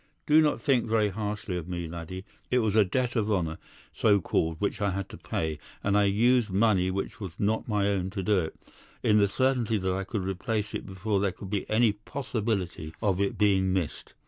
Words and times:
Do 0.25 0.41
not 0.41 0.59
think 0.59 0.87
very 0.87 1.09
harshly 1.09 1.55
of 1.57 1.67
me, 1.67 1.87
laddie. 1.87 2.25
It 2.49 2.57
was 2.57 2.75
a 2.75 2.83
debt 2.83 3.15
of 3.15 3.31
honour, 3.31 3.59
so 3.93 4.19
called, 4.19 4.55
which 4.59 4.81
I 4.81 4.89
had 4.89 5.07
to 5.09 5.17
pay, 5.17 5.59
and 5.83 5.95
I 5.95 6.05
used 6.05 6.49
money 6.49 6.89
which 6.89 7.19
was 7.19 7.33
not 7.39 7.67
my 7.67 7.87
own 7.87 8.09
to 8.17 8.23
do 8.23 8.39
it, 8.39 8.55
in 9.03 9.19
the 9.19 9.27
certainty 9.27 9.77
that 9.77 9.93
I 9.93 10.03
could 10.03 10.23
replace 10.23 10.73
it 10.73 10.87
before 10.87 11.19
there 11.19 11.31
could 11.31 11.51
be 11.51 11.69
any 11.69 11.91
possibility 11.91 12.95
of 12.99 13.21
its 13.21 13.37
being 13.37 13.73
missed. 13.73 14.15